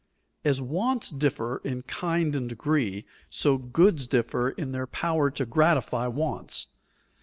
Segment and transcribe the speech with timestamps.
[0.43, 6.07] _As wants differ in kind and degree, so goods differ in their power to gratify
[6.07, 6.69] wants.